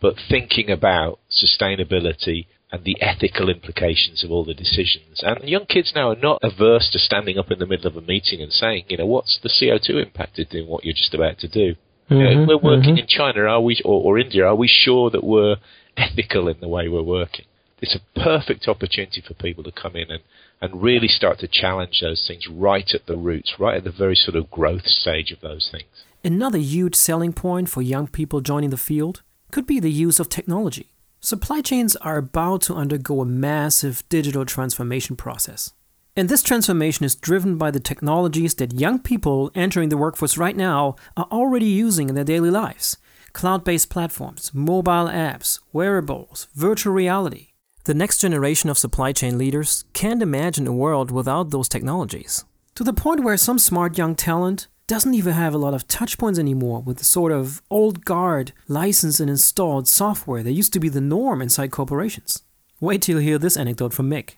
but 0.01 0.15
thinking 0.29 0.69
about 0.69 1.19
sustainability 1.31 2.47
and 2.73 2.83
the 2.83 3.01
ethical 3.01 3.49
implications 3.49 4.21
of 4.21 4.31
all 4.31 4.43
the 4.43 4.53
decisions. 4.53 5.21
And 5.21 5.47
young 5.47 5.65
kids 5.65 5.93
now 5.95 6.09
are 6.09 6.15
not 6.17 6.39
averse 6.43 6.89
to 6.91 6.99
standing 6.99 7.38
up 7.38 7.51
in 7.51 7.59
the 7.59 7.65
middle 7.65 7.88
of 7.88 7.95
a 7.95 8.01
meeting 8.01 8.41
and 8.41 8.51
saying, 8.51 8.83
you 8.89 8.97
know, 8.97 9.05
what's 9.05 9.39
the 9.41 9.47
CO2 9.49 10.05
impact 10.05 10.39
of 10.39 10.49
doing 10.49 10.67
what 10.67 10.83
you're 10.83 10.93
just 10.93 11.13
about 11.13 11.39
to 11.39 11.47
do? 11.47 11.75
Mm-hmm. 12.09 12.15
You 12.15 12.23
know, 12.23 12.45
we're 12.49 12.57
working 12.57 12.95
mm-hmm. 12.95 13.03
in 13.03 13.07
China, 13.07 13.43
are 13.43 13.61
we, 13.61 13.79
or, 13.85 14.03
or 14.03 14.19
India, 14.19 14.45
are 14.45 14.55
we 14.55 14.67
sure 14.67 15.09
that 15.09 15.23
we're 15.23 15.55
ethical 15.95 16.49
in 16.49 16.59
the 16.59 16.67
way 16.67 16.89
we're 16.89 17.01
working? 17.01 17.45
It's 17.81 17.95
a 17.95 18.19
perfect 18.19 18.67
opportunity 18.67 19.21
for 19.27 19.33
people 19.33 19.63
to 19.63 19.71
come 19.71 19.95
in 19.95 20.09
and 20.11 20.21
and 20.61 20.81
really 20.81 21.07
start 21.07 21.39
to 21.39 21.47
challenge 21.47 21.99
those 22.01 22.23
things 22.27 22.47
right 22.47 22.87
at 22.93 23.07
the 23.07 23.17
roots, 23.17 23.55
right 23.59 23.77
at 23.77 23.83
the 23.83 23.91
very 23.91 24.15
sort 24.15 24.35
of 24.35 24.51
growth 24.51 24.85
stage 24.85 25.31
of 25.31 25.41
those 25.41 25.69
things. 25.71 26.05
Another 26.23 26.59
huge 26.59 26.95
selling 26.95 27.33
point 27.33 27.67
for 27.67 27.81
young 27.81 28.07
people 28.07 28.41
joining 28.41 28.69
the 28.69 28.77
field 28.77 29.23
could 29.51 29.65
be 29.65 29.79
the 29.79 29.91
use 29.91 30.19
of 30.19 30.29
technology. 30.29 30.87
Supply 31.19 31.61
chains 31.61 31.95
are 31.97 32.17
about 32.17 32.61
to 32.63 32.75
undergo 32.75 33.21
a 33.21 33.25
massive 33.25 34.03
digital 34.07 34.45
transformation 34.45 35.15
process. 35.15 35.73
And 36.15 36.29
this 36.29 36.43
transformation 36.43 37.05
is 37.05 37.15
driven 37.15 37.57
by 37.57 37.71
the 37.71 37.79
technologies 37.79 38.55
that 38.55 38.79
young 38.79 38.99
people 38.99 39.49
entering 39.55 39.89
the 39.89 39.97
workforce 39.97 40.37
right 40.37 40.55
now 40.55 40.95
are 41.15 41.27
already 41.31 41.65
using 41.65 42.09
in 42.09 42.15
their 42.15 42.23
daily 42.23 42.51
lives 42.51 42.97
cloud 43.33 43.63
based 43.63 43.89
platforms, 43.89 44.51
mobile 44.53 45.07
apps, 45.07 45.59
wearables, 45.71 46.47
virtual 46.53 46.93
reality. 46.93 47.50
The 47.85 47.93
next 47.95 48.19
generation 48.19 48.69
of 48.69 48.77
supply 48.77 49.11
chain 49.11 49.39
leaders 49.39 49.85
can't 49.93 50.21
imagine 50.21 50.67
a 50.67 50.71
world 50.71 51.09
without 51.09 51.49
those 51.49 51.67
technologies. 51.67 52.45
To 52.75 52.83
the 52.83 52.93
point 52.93 53.23
where 53.23 53.37
some 53.37 53.57
smart 53.57 53.97
young 53.97 54.13
talent 54.13 54.67
doesn't 54.85 55.15
even 55.15 55.33
have 55.33 55.55
a 55.55 55.57
lot 55.57 55.73
of 55.73 55.87
touchpoints 55.87 56.37
anymore 56.37 56.81
with 56.81 56.97
the 56.97 57.05
sort 57.05 57.31
of 57.31 57.61
old 57.71 58.05
guard 58.05 58.53
licensed 58.67 59.19
and 59.19 59.31
installed 59.31 59.87
software 59.87 60.43
that 60.43 60.51
used 60.51 60.73
to 60.73 60.79
be 60.79 60.89
the 60.89 61.01
norm 61.01 61.41
inside 61.41 61.71
corporations. 61.71 62.43
Wait 62.79 63.01
till 63.01 63.19
you 63.19 63.27
hear 63.27 63.39
this 63.39 63.57
anecdote 63.57 63.93
from 63.93 64.09
Mick. 64.09 64.31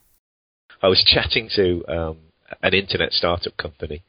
I 0.82 0.88
was 0.88 1.04
chatting 1.04 1.50
to 1.56 1.84
um, 1.88 2.18
an 2.62 2.74
internet 2.74 3.12
startup 3.12 3.58
company 3.58 4.04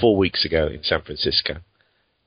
four 0.00 0.16
weeks 0.16 0.44
ago 0.44 0.66
in 0.66 0.82
San 0.82 1.02
Francisco, 1.02 1.58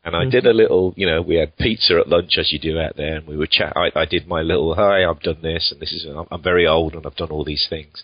and 0.04 0.16
I 0.16 0.22
mm-hmm. 0.22 0.32
did 0.32 0.46
a 0.46 0.54
little, 0.54 0.94
you 0.98 1.06
know, 1.06 1.22
we 1.22 1.36
had 1.36 1.56
pizza 1.58 1.98
at 1.98 2.10
lunch 2.10 2.38
as 2.38 2.52
you 2.52 2.60
do 2.60 2.80
out 2.80 2.98
there, 2.98 3.16
and 3.16 3.28
we 3.28 3.38
were 3.38 3.48
chat. 3.50 3.74
I, 3.76 3.90
I 3.96 4.06
did 4.06 4.28
my 4.28 4.42
little, 4.42 4.76
hi, 4.76 5.06
I've 5.06 5.22
done 5.22 5.42
this, 5.42 5.72
and 5.72 5.80
this 5.80 5.94
is, 5.94 6.06
I'm, 6.30 6.44
very 6.44 6.68
old, 6.68 6.94
and 6.94 7.06
I've 7.06 7.16
done 7.16 7.32
all 7.32 7.46
these 7.46 7.68
things. 7.70 8.04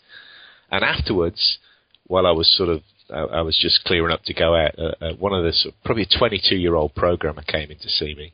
And 0.72 0.84
afterwards, 0.84 1.58
while 2.08 2.26
I 2.26 2.32
was 2.32 2.50
sort 2.56 2.70
of, 2.70 2.82
I, 3.10 3.40
I 3.40 3.42
was 3.42 3.58
just 3.60 3.84
clearing 3.84 4.14
up 4.14 4.24
to 4.26 4.34
go 4.34 4.56
out, 4.56 4.80
uh, 4.80 4.96
uh, 5.02 5.14
one 5.16 5.34
of 5.34 5.44
the 5.44 5.52
sort 5.52 5.76
of, 5.76 5.84
probably 5.84 6.04
a 6.04 6.18
22 6.18 6.56
year 6.56 6.76
old 6.76 6.96
programmer 6.96 7.42
came 7.42 7.70
in 7.70 7.80
to 7.80 7.90
see 7.90 8.16
me, 8.16 8.34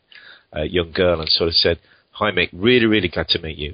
a 0.53 0.65
young 0.65 0.91
girl, 0.91 1.19
and 1.19 1.29
sort 1.29 1.47
of 1.47 1.55
said, 1.55 1.79
"Hi, 2.11 2.31
Mick, 2.31 2.49
really, 2.53 2.85
really 2.85 3.09
glad 3.09 3.29
to 3.29 3.41
meet 3.41 3.57
you. 3.57 3.73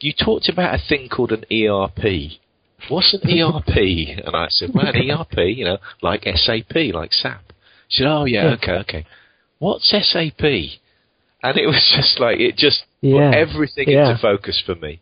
You 0.00 0.12
talked 0.12 0.48
about 0.48 0.74
a 0.74 0.82
thing 0.88 1.08
called 1.08 1.32
an 1.32 1.44
ERP." 1.50 2.38
What's 2.88 3.14
an 3.14 3.30
ERP? 3.30 3.76
and 4.26 4.34
I 4.34 4.46
said, 4.48 4.70
well, 4.74 4.88
an 4.88 5.08
ERP, 5.08 5.56
you 5.56 5.64
know, 5.64 5.78
like 6.02 6.24
SAP, 6.24 6.74
like 6.92 7.12
SAP. 7.12 7.51
She 7.92 8.02
said, 8.02 8.08
"Oh 8.08 8.24
yeah, 8.24 8.44
yeah. 8.44 8.54
okay, 8.54 8.72
okay. 8.72 9.06
What's 9.58 9.88
SAP?" 9.90 10.42
And 11.42 11.58
it 11.58 11.66
was 11.66 11.94
just 11.96 12.18
like 12.18 12.40
it 12.40 12.56
just 12.56 12.84
yeah. 13.00 13.30
put 13.30 13.38
everything 13.38 13.90
yeah. 13.90 14.10
into 14.10 14.22
focus 14.22 14.62
for 14.64 14.74
me 14.74 15.00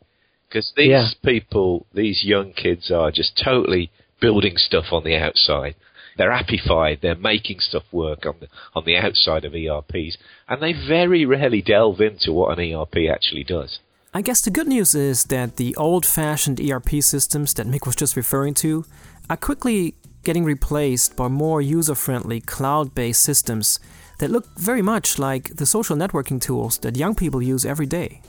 because 0.48 0.72
these 0.76 0.88
yeah. 0.88 1.08
people, 1.24 1.86
these 1.94 2.24
young 2.24 2.52
kids, 2.52 2.90
are 2.90 3.12
just 3.12 3.40
totally 3.42 3.90
building 4.20 4.54
stuff 4.56 4.86
on 4.90 5.04
the 5.04 5.16
outside. 5.16 5.76
They're 6.18 6.32
appified. 6.32 7.00
They're 7.00 7.14
making 7.14 7.60
stuff 7.60 7.84
work 7.92 8.26
on 8.26 8.34
the 8.40 8.48
on 8.74 8.84
the 8.84 8.96
outside 8.96 9.44
of 9.44 9.54
ERPs, 9.54 10.18
and 10.48 10.60
they 10.60 10.72
very 10.72 11.24
rarely 11.24 11.62
delve 11.62 12.00
into 12.00 12.32
what 12.32 12.58
an 12.58 12.74
ERP 12.74 13.08
actually 13.10 13.44
does. 13.44 13.78
I 14.12 14.22
guess 14.22 14.40
the 14.40 14.50
good 14.50 14.66
news 14.66 14.96
is 14.96 15.24
that 15.24 15.56
the 15.56 15.76
old-fashioned 15.76 16.60
ERP 16.60 17.00
systems 17.00 17.54
that 17.54 17.68
Mick 17.68 17.86
was 17.86 17.94
just 17.94 18.16
referring 18.16 18.54
to 18.54 18.84
are 19.30 19.36
quickly 19.36 19.94
getting 20.22 20.44
replaced 20.44 21.16
by 21.16 21.28
more 21.28 21.62
user 21.62 21.94
friendly 21.94 22.40
cloud 22.40 22.94
based 22.94 23.22
systems 23.22 23.80
that 24.18 24.30
look 24.30 24.46
very 24.58 24.82
much 24.82 25.18
like 25.18 25.56
the 25.56 25.66
social 25.66 25.96
networking 25.96 26.40
tools 26.40 26.78
that 26.78 26.96
young 26.96 27.14
people 27.14 27.42
use 27.42 27.64
every 27.64 27.86
day. 27.86 28.20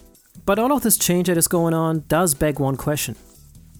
But 0.46 0.58
all 0.58 0.72
of 0.72 0.84
this 0.84 0.98
change 0.98 1.28
that 1.28 1.38
is 1.38 1.48
going 1.48 1.74
on 1.74 2.06
does 2.08 2.34
beg 2.34 2.60
one 2.60 2.78
question 2.78 3.16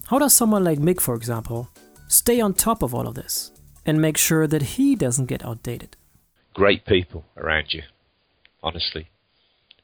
How 0.06 0.18
does 0.18 0.34
someone 0.34 0.64
like 0.64 0.78
Mick, 0.78 1.00
for 1.00 1.14
example, 1.14 1.68
stay 2.08 2.40
on 2.40 2.54
top 2.54 2.82
of 2.82 2.94
all 2.94 3.08
of 3.08 3.14
this 3.14 3.50
and 3.86 4.00
make 4.00 4.18
sure 4.18 4.46
that 4.46 4.62
he 4.62 4.94
doesn't 4.94 5.26
get 5.26 5.44
outdated? 5.44 5.96
Great 6.54 6.84
people 6.84 7.24
around 7.36 7.72
you, 7.72 7.82
honestly. 8.62 9.08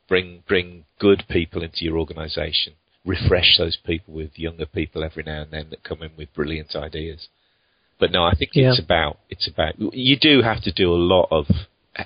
Bring, 0.07 0.43
bring 0.47 0.85
good 0.99 1.25
people 1.29 1.63
into 1.63 1.85
your 1.85 1.99
organization. 1.99 2.75
Refresh 3.05 3.57
those 3.57 3.77
people 3.77 4.13
with 4.15 4.39
younger 4.39 4.67
people 4.67 5.03
every 5.03 5.23
now 5.23 5.43
and 5.43 5.51
then 5.51 5.71
that 5.71 5.83
come 5.83 6.03
in 6.03 6.11
with 6.17 6.35
brilliant 6.35 6.75
ideas 6.77 7.29
But 7.99 8.13
no, 8.13 8.25
I 8.25 8.35
think 8.35 8.53
Yeah. 8.55 8.71
it's 8.71 8.79
about 8.79 9.19
it's 9.29 9.49
about 9.49 9.75
you 9.79 10.17
do 10.17 10.43
have 10.43 10.63
to 10.63 10.73
do 10.73 10.93
a 10.93 10.97
lot 11.15 11.29
of 11.31 11.47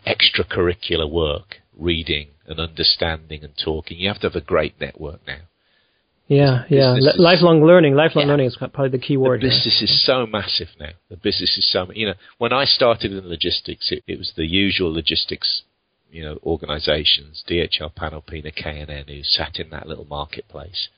extracurricular 0.07 1.09
work, 1.09 1.61
reading 1.77 2.29
and 2.47 2.59
understanding 2.59 3.45
and 3.45 3.53
talking. 3.63 3.99
You 3.99 4.09
have 4.09 4.21
to 4.21 4.29
have 4.29 4.37
a 4.37 4.41
great 4.41 4.81
network 4.81 5.21
now. 5.27 5.39
Yeah, 6.29 6.65
yeah. 6.71 6.97
is- 6.97 7.19
lifelong 7.19 7.65
learning. 7.65 7.95
Lifelong 7.95 8.25
Yeah. 8.27 8.31
learning 8.33 8.47
is 8.47 8.57
probably 8.57 8.89
the 8.89 8.99
key 8.99 9.17
word. 9.17 9.41
The 9.43 9.49
business 9.49 9.83
is 9.83 10.05
so 10.05 10.27
massive 10.27 10.69
now. 10.81 10.93
The 11.11 11.17
business 11.17 11.59
is 11.59 11.71
so 11.71 11.91
you 11.95 12.07
know. 12.07 12.15
When 12.39 12.53
I 12.53 12.65
started 12.65 13.13
in 13.13 13.29
logistics, 13.29 13.93
it, 13.93 14.03
it 14.07 14.19
was 14.19 14.33
the 14.37 14.47
usual 14.47 14.93
logistics, 14.95 15.63
you 16.11 16.23
know, 16.23 16.39
organisations: 16.45 17.45
DHL, 17.47 17.93
Panalpina, 17.95 18.55
K 18.55 18.81
and 18.81 18.91
N, 18.91 19.05
who 19.09 19.23
sat 19.23 19.59
in 19.61 19.69
that 19.71 19.87
little 19.87 20.07
marketplace. 20.09 20.89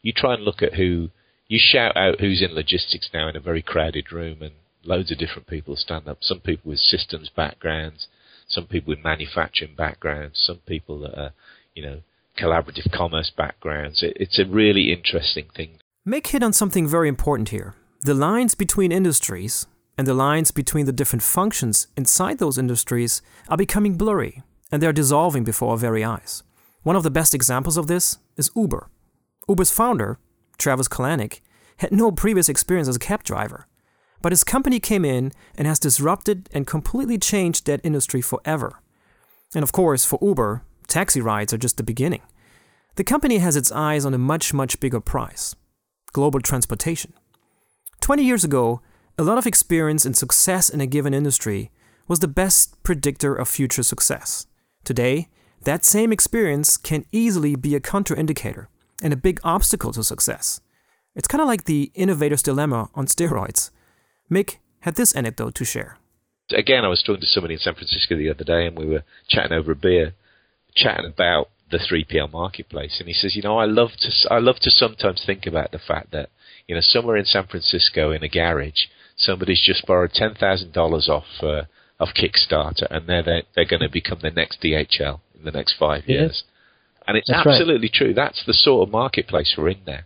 You 0.00 0.12
try 0.12 0.34
and 0.34 0.44
look 0.44 0.62
at 0.62 0.74
who 0.74 1.10
you 1.48 1.58
shout 1.60 1.96
out 1.96 2.20
who's 2.20 2.42
in 2.42 2.54
logistics 2.54 3.10
now 3.12 3.28
in 3.28 3.36
a 3.36 3.40
very 3.40 3.62
crowded 3.62 4.12
room, 4.12 4.42
and 4.42 4.52
loads 4.84 5.10
of 5.10 5.18
different 5.18 5.48
people 5.48 5.76
stand 5.76 6.06
up. 6.06 6.18
Some 6.20 6.40
people 6.40 6.70
with 6.70 6.78
systems 6.78 7.30
backgrounds, 7.34 8.06
some 8.48 8.66
people 8.66 8.92
with 8.92 9.04
manufacturing 9.04 9.74
backgrounds, 9.74 10.38
some 10.38 10.58
people 10.66 10.98
that 11.00 11.18
are, 11.18 11.32
you 11.74 11.82
know, 11.82 12.00
collaborative 12.38 12.92
commerce 12.92 13.32
backgrounds. 13.36 14.02
It, 14.02 14.14
it's 14.16 14.38
a 14.38 14.44
really 14.44 14.92
interesting 14.92 15.46
thing. 15.56 15.78
Mick 16.06 16.28
hit 16.28 16.42
on 16.42 16.52
something 16.52 16.86
very 16.86 17.08
important 17.08 17.48
here. 17.48 17.74
The 18.02 18.14
lines 18.14 18.54
between 18.54 18.92
industries 18.92 19.66
and 19.96 20.06
the 20.06 20.14
lines 20.14 20.50
between 20.50 20.86
the 20.86 20.92
different 20.92 21.22
functions 21.22 21.88
inside 21.96 22.38
those 22.38 22.56
industries 22.56 23.20
are 23.48 23.56
becoming 23.56 23.96
blurry 23.96 24.42
and 24.70 24.82
they're 24.82 24.92
dissolving 24.92 25.44
before 25.44 25.72
our 25.72 25.76
very 25.76 26.04
eyes. 26.04 26.42
One 26.82 26.94
of 26.94 27.02
the 27.02 27.10
best 27.10 27.34
examples 27.34 27.76
of 27.76 27.88
this 27.88 28.18
is 28.36 28.50
Uber. 28.54 28.88
Uber's 29.48 29.70
founder, 29.70 30.18
Travis 30.58 30.88
Kalanick, 30.88 31.40
had 31.78 31.92
no 31.92 32.10
previous 32.10 32.48
experience 32.48 32.88
as 32.88 32.96
a 32.96 33.00
cab 33.00 33.22
driver, 33.22 33.66
but 34.20 34.32
his 34.32 34.44
company 34.44 34.80
came 34.80 35.04
in 35.04 35.32
and 35.56 35.66
has 35.66 35.78
disrupted 35.78 36.48
and 36.52 36.66
completely 36.66 37.18
changed 37.18 37.66
that 37.66 37.80
industry 37.84 38.20
forever. 38.20 38.80
And 39.54 39.62
of 39.62 39.72
course, 39.72 40.04
for 40.04 40.18
Uber, 40.20 40.62
taxi 40.88 41.20
rides 41.20 41.52
are 41.52 41.58
just 41.58 41.76
the 41.76 41.82
beginning. 41.82 42.22
The 42.96 43.04
company 43.04 43.38
has 43.38 43.56
its 43.56 43.70
eyes 43.70 44.04
on 44.04 44.12
a 44.12 44.18
much, 44.18 44.52
much 44.52 44.80
bigger 44.80 45.00
prize 45.00 45.54
global 46.14 46.40
transportation. 46.40 47.12
20 48.00 48.24
years 48.24 48.42
ago, 48.42 48.80
a 49.18 49.22
lot 49.22 49.36
of 49.36 49.46
experience 49.46 50.06
and 50.06 50.16
success 50.16 50.70
in 50.70 50.80
a 50.80 50.86
given 50.86 51.12
industry 51.12 51.70
was 52.08 52.20
the 52.20 52.26
best 52.26 52.82
predictor 52.82 53.34
of 53.34 53.46
future 53.46 53.82
success. 53.82 54.46
Today, 54.84 55.28
that 55.64 55.84
same 55.84 56.12
experience 56.12 56.78
can 56.78 57.04
easily 57.12 57.56
be 57.56 57.74
a 57.74 57.80
counterindicator 57.80 58.68
and 59.02 59.12
a 59.12 59.16
big 59.16 59.40
obstacle 59.44 59.92
to 59.92 60.02
success. 60.02 60.60
It's 61.14 61.28
kind 61.28 61.40
of 61.42 61.48
like 61.48 61.64
the 61.64 61.90
innovator's 61.94 62.42
dilemma 62.42 62.90
on 62.94 63.06
steroids. 63.06 63.70
Mick 64.30 64.56
had 64.80 64.94
this 64.96 65.14
anecdote 65.14 65.54
to 65.56 65.64
share. 65.64 65.98
again, 66.50 66.84
I 66.84 66.88
was 66.88 67.02
talking 67.02 67.20
to 67.20 67.26
somebody 67.26 67.54
in 67.54 67.60
San 67.60 67.74
Francisco 67.74 68.16
the 68.16 68.30
other 68.30 68.44
day, 68.44 68.66
and 68.66 68.78
we 68.78 68.86
were 68.86 69.02
chatting 69.28 69.52
over 69.56 69.72
a 69.72 69.76
beer, 69.76 70.14
chatting 70.74 71.06
about 71.06 71.48
the 71.70 71.78
3PL 71.78 72.32
marketplace, 72.32 72.96
and 72.98 73.08
he 73.08 73.14
says, 73.14 73.36
you 73.36 73.42
know, 73.42 73.58
I 73.58 73.66
love 73.66 73.90
to, 74.00 74.10
I 74.30 74.38
love 74.38 74.56
to 74.62 74.70
sometimes 74.70 75.22
think 75.24 75.44
about 75.46 75.70
the 75.72 75.78
fact 75.78 76.12
that, 76.12 76.30
you 76.66 76.74
know, 76.74 76.80
somewhere 76.80 77.16
in 77.16 77.24
San 77.26 77.46
Francisco 77.46 78.10
in 78.12 78.22
a 78.22 78.28
garage, 78.28 78.86
somebody's 79.16 79.60
just 79.64 79.84
borrowed 79.86 80.12
ten 80.14 80.34
thousand 80.34 80.72
dollars 80.72 81.08
off 81.10 81.26
uh, 81.42 81.62
off 82.00 82.10
Kickstarter, 82.14 82.86
and 82.90 83.06
they're 83.08 83.22
they're, 83.22 83.42
they're 83.54 83.64
going 83.66 83.82
to 83.82 83.90
become 83.90 84.20
the 84.22 84.30
next 84.30 84.62
DHL 84.62 85.20
in 85.38 85.44
the 85.44 85.50
next 85.50 85.74
five 85.78 86.04
Yeah. 86.06 86.20
years, 86.20 86.44
and 87.08 87.16
it's 87.16 87.28
That's 87.28 87.44
right. 87.44 87.54
absolutely 87.54 87.88
true. 87.88 88.14
That's 88.14 88.44
the 88.46 88.52
sort 88.54 88.86
of 88.86 88.92
marketplace 88.92 89.54
we're 89.58 89.70
in 89.70 89.80
now. 89.86 90.00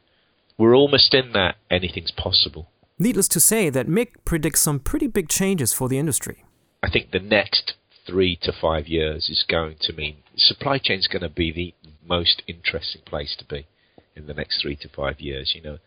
We're 0.56 0.76
almost 0.76 1.12
in 1.12 1.32
that. 1.32 1.56
Anything's 1.70 2.12
possible. 2.12 2.68
Needless 2.98 3.28
to 3.28 3.40
say 3.40 3.68
that 3.70 3.88
Mick 3.88 4.10
predicts 4.24 4.60
some 4.60 4.78
pretty 4.78 5.08
big 5.08 5.28
changes 5.28 5.72
for 5.72 5.88
the 5.88 5.98
industry. 5.98 6.44
I 6.82 6.88
think 6.90 7.10
the 7.10 7.18
next 7.18 7.74
three 8.06 8.36
to 8.42 8.52
five 8.52 8.86
years 8.86 9.28
is 9.28 9.44
going 9.48 9.76
to 9.82 9.92
mean 9.92 10.16
supply 10.36 10.78
chain 10.78 10.98
is 10.98 11.08
going 11.08 11.22
to 11.22 11.28
be 11.28 11.52
the 11.52 11.74
most 12.06 12.42
interesting 12.46 13.02
place 13.04 13.34
to 13.38 13.44
be 13.44 13.66
in 14.14 14.26
the 14.26 14.34
next 14.34 14.62
three 14.62 14.76
to 14.76 14.88
five 14.88 15.20
years. 15.20 15.52
You 15.54 15.62
know, 15.62 15.78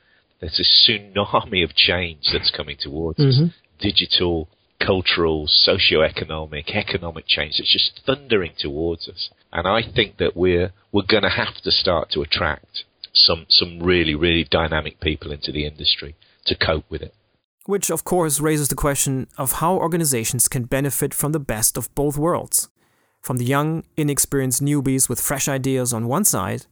there's 0.41 0.59
a 0.59 0.91
tsunami 0.91 1.63
of 1.63 1.75
change 1.75 2.27
that's 2.33 2.51
coming 2.51 2.77
towards 2.79 3.19
us. 3.19 3.37
Mhm. 3.39 3.53
Digital, 3.79 4.49
cultural, 4.79 5.47
socio-economic, 5.47 6.75
economic 6.75 7.25
change 7.27 7.57
that's 7.57 7.71
just 7.71 8.01
thundering 8.05 8.53
towards 8.57 9.07
us. 9.07 9.29
And 9.55 9.65
I 9.65 9.81
think 9.95 10.17
that 10.17 10.35
we're 10.35 10.73
we're 10.91 11.07
going 11.07 11.23
to 11.23 11.29
have 11.29 11.55
to 11.63 11.71
start 11.71 12.09
to 12.11 12.21
attract 12.21 12.83
some 13.13 13.45
some 13.47 13.81
really 13.81 14.13
really 14.13 14.43
dynamic 14.43 14.99
people 14.99 15.31
into 15.31 15.53
the 15.53 15.65
industry 15.65 16.15
to 16.47 16.55
cope 16.55 16.83
with 16.89 17.01
it. 17.01 17.13
Which, 17.65 17.89
of 17.89 18.03
course, 18.03 18.41
raises 18.41 18.67
the 18.67 18.75
question 18.75 19.27
of 19.37 19.53
how 19.53 19.75
organizations 19.75 20.49
can 20.49 20.65
benefit 20.65 21.13
from 21.13 21.31
the 21.31 21.39
best 21.39 21.77
of 21.77 21.93
both 21.95 22.17
worlds. 22.17 22.67
From 23.21 23.37
the 23.37 23.45
young, 23.45 23.85
inexperienced 23.95 24.61
newbies 24.61 25.07
with 25.09 25.21
fresh 25.21 25.47
ideas 25.47 25.93
on 25.93 26.07
one 26.07 26.25
side, 26.25 26.65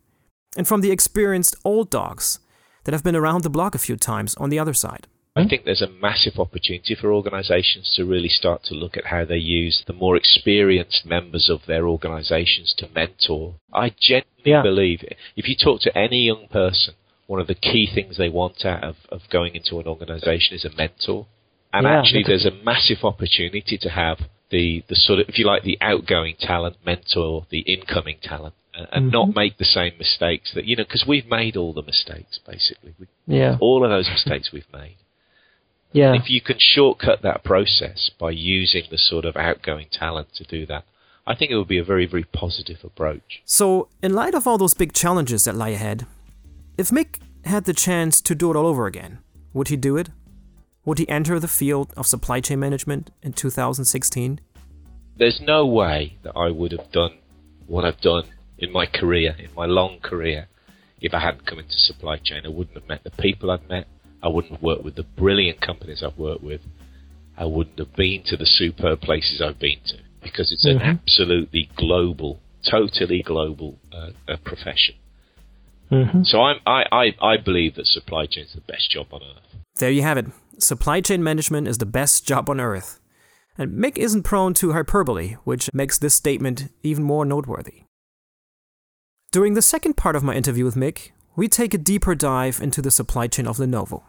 and 0.57 0.67
from 0.67 0.81
the 0.81 0.91
experienced 0.91 1.55
old 1.63 1.89
dogs 1.89 2.39
that 2.83 2.93
have 2.93 3.03
been 3.03 3.15
around 3.15 3.43
the 3.43 3.49
block 3.49 3.73
a 3.73 3.79
few 3.79 3.95
times 3.95 4.35
on 4.35 4.49
the 4.49 4.59
other 4.59 4.73
side. 4.73 5.07
Hmm? 5.35 5.41
I 5.41 5.47
think 5.47 5.65
there's 5.65 5.81
a 5.81 5.89
massive 5.89 6.37
opportunity 6.37 6.95
for 6.95 7.11
organisations 7.11 7.91
to 7.95 8.05
really 8.05 8.29
start 8.29 8.63
to 8.65 8.75
look 8.75 8.97
at 8.97 9.07
how 9.07 9.25
they 9.25 9.37
use 9.37 9.83
the 9.87 9.93
more 9.93 10.15
experienced 10.15 11.05
members 11.05 11.49
of 11.49 11.61
their 11.67 11.87
organisations 11.87 12.73
to 12.77 12.89
mentor. 12.93 13.55
I 13.73 13.93
genuinely 13.99 14.27
Yeah. 14.45 14.61
believe 14.61 15.03
if 15.35 15.47
you 15.47 15.55
talk 15.55 15.81
to 15.81 15.97
any 15.97 16.23
young 16.23 16.47
person, 16.49 16.93
one 17.25 17.39
of 17.39 17.47
the 17.47 17.55
key 17.55 17.87
things 17.87 18.17
they 18.17 18.29
want 18.29 18.65
out 18.65 18.83
of, 18.83 18.95
of 19.09 19.21
going 19.29 19.55
into 19.55 19.79
an 19.79 19.87
organisation 19.87 20.55
is 20.55 20.65
a 20.65 20.75
mentor. 20.75 21.25
And 21.71 21.85
Yeah, 21.85 21.99
actually, 21.99 22.23
there's 22.23 22.45
a 22.45 22.51
massive 22.51 23.03
opportunity 23.03 23.77
to 23.79 23.89
have 23.89 24.19
the, 24.51 24.83
the 24.87 24.95
sort 24.95 25.19
of, 25.19 25.29
if 25.29 25.39
you 25.39 25.45
like, 25.45 25.63
the 25.63 25.79
outgoing 25.81 26.35
talent 26.39 26.77
mentor 26.85 27.47
the 27.49 27.61
incoming 27.61 28.17
talent 28.21 28.53
and, 28.75 28.87
and 28.91 29.11
not 29.11 29.29
mm-hmm. 29.29 29.39
make 29.39 29.57
the 29.57 29.65
same 29.65 29.93
mistakes 29.97 30.53
that, 30.53 30.65
you 30.65 30.75
know, 30.75 30.83
because 30.83 31.05
we've 31.07 31.25
made 31.25 31.57
all 31.57 31.73
the 31.73 31.81
mistakes, 31.81 32.39
basically. 32.45 32.93
We, 32.99 33.07
Yeah, 33.25 33.57
all 33.59 33.83
of 33.83 33.89
those 33.89 34.07
mistakes 34.09 34.51
we've 34.51 34.71
made. 34.71 34.97
Yeah, 35.93 36.13
If 36.15 36.29
you 36.29 36.41
can 36.41 36.57
shortcut 36.59 37.21
that 37.21 37.43
process 37.43 38.09
by 38.19 38.31
using 38.31 38.83
the 38.89 38.97
sort 38.97 39.25
of 39.25 39.37
outgoing 39.37 39.87
talent 39.91 40.33
to 40.35 40.43
do 40.43 40.65
that, 40.65 40.85
I 41.25 41.35
think 41.35 41.51
it 41.51 41.55
would 41.55 41.67
be 41.67 41.77
a 41.77 41.83
very, 41.83 42.05
very 42.05 42.25
positive 42.25 42.83
approach. 42.83 43.41
So, 43.45 43.87
in 44.01 44.13
light 44.13 44.33
of 44.33 44.45
all 44.45 44.57
those 44.57 44.73
big 44.73 44.93
challenges 44.93 45.45
that 45.45 45.55
lie 45.55 45.69
ahead, 45.69 46.05
if 46.77 46.89
Mick 46.89 47.19
had 47.45 47.65
the 47.65 47.73
chance 47.73 48.21
to 48.21 48.35
do 48.35 48.49
it 48.51 48.57
all 48.57 48.67
over 48.67 48.87
again, 48.87 49.19
would 49.53 49.69
he 49.69 49.77
do 49.77 49.95
it? 49.95 50.09
Would 50.83 50.99
he 50.99 51.07
enter 51.07 51.39
the 51.39 51.47
field 51.47 51.93
of 51.95 52.07
supply 52.07 52.41
chain 52.41 52.59
management 52.59 53.11
in 53.21 53.31
2016? 53.31 54.39
There's 55.15 55.39
no 55.41 55.65
way 55.65 56.17
that 56.23 56.35
I 56.35 56.49
would 56.49 56.71
have 56.71 56.91
done 56.91 57.19
what 57.67 57.85
I've 57.85 58.01
done 58.01 58.23
in 58.57 58.71
my 58.71 58.85
career, 58.85 59.35
in 59.37 59.53
my 59.55 59.65
long 59.65 59.99
career, 59.99 60.47
if 60.99 61.13
I 61.13 61.19
hadn't 61.19 61.45
come 61.45 61.59
into 61.59 61.77
supply 61.77 62.17
chain. 62.17 62.41
I 62.45 62.49
wouldn't 62.49 62.75
have 62.75 62.87
met 62.87 63.03
the 63.03 63.11
people 63.11 63.51
I've 63.51 63.69
met. 63.69 63.87
I 64.23 64.29
wouldn't 64.29 64.53
have 64.53 64.63
worked 64.63 64.83
with 64.83 64.95
the 64.95 65.03
brilliant 65.03 65.59
companies 65.61 66.01
I've 66.01 66.17
worked 66.17 66.43
with. 66.43 66.61
I 67.37 67.45
wouldn't 67.45 67.77
have 67.79 67.93
been 67.95 68.23
to 68.27 68.37
the 68.37 68.45
superb 68.45 69.01
places 69.01 69.41
I've 69.41 69.59
been 69.59 69.79
to 69.87 69.97
because 70.21 70.51
it's 70.51 70.65
an 70.65 70.79
Mhm. 70.79 70.99
absolutely 71.01 71.69
global, 71.75 72.39
totally 72.69 73.21
global 73.21 73.79
uh, 73.91 74.11
uh, 74.31 74.37
profession. 74.45 74.95
hmm 75.89 76.23
So 76.23 76.41
I'm, 76.41 76.59
I, 76.65 76.83
I, 76.91 77.05
I 77.33 77.37
believe 77.37 77.75
that 77.75 77.85
supply 77.87 78.25
chain 78.27 78.45
is 78.45 78.53
the 78.53 78.61
best 78.61 78.89
job 78.89 79.07
on 79.11 79.21
earth. 79.21 79.57
There 79.79 79.91
you 79.91 80.03
have 80.03 80.17
it. 80.17 80.27
Supply 80.59 81.01
chain 81.01 81.21
management 81.23 81.67
is 81.67 81.79
the 81.79 81.85
best 81.85 82.25
job 82.25 82.49
on 82.49 82.59
earth. 82.61 82.99
And 83.57 83.77
Mick 83.77 83.97
isn't 83.97 84.23
prone 84.23 84.53
to 84.55 84.71
hyperbole, 84.71 85.33
which 85.43 85.69
makes 85.73 85.97
this 85.99 86.15
statement 86.15 86.71
even 86.81 87.03
more 87.03 87.25
noteworthy. 87.25 87.83
During 89.31 89.53
the 89.55 89.61
second 89.61 89.97
part 89.97 90.15
of 90.15 90.23
my 90.23 90.33
interview 90.35 90.63
with 90.65 90.75
Mick, 90.75 91.11
we 91.35 91.47
take 91.47 91.73
a 91.73 91.77
deeper 91.79 92.15
dive 92.15 92.61
into 92.61 92.81
the 92.81 92.91
supply 92.91 93.27
chain 93.27 93.47
of 93.47 93.57
Lenovo. 93.57 94.03